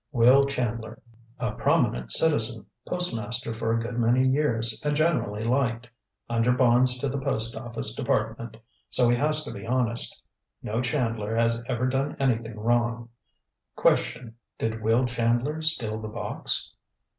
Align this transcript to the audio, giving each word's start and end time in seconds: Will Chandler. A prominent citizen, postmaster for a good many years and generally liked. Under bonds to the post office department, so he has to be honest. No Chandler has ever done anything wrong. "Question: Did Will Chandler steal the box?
Will 0.11 0.47
Chandler. 0.47 0.99
A 1.37 1.51
prominent 1.51 2.11
citizen, 2.11 2.65
postmaster 2.87 3.53
for 3.53 3.71
a 3.71 3.79
good 3.79 3.99
many 3.99 4.27
years 4.27 4.81
and 4.83 4.97
generally 4.97 5.43
liked. 5.43 5.91
Under 6.27 6.51
bonds 6.53 6.97
to 6.97 7.07
the 7.07 7.19
post 7.19 7.55
office 7.55 7.93
department, 7.93 8.57
so 8.89 9.07
he 9.09 9.15
has 9.15 9.43
to 9.43 9.53
be 9.53 9.63
honest. 9.67 10.23
No 10.63 10.81
Chandler 10.81 11.35
has 11.35 11.61
ever 11.67 11.85
done 11.85 12.15
anything 12.19 12.57
wrong. 12.59 13.09
"Question: 13.75 14.33
Did 14.57 14.81
Will 14.81 15.05
Chandler 15.05 15.61
steal 15.61 16.01
the 16.01 16.07
box? 16.07 16.73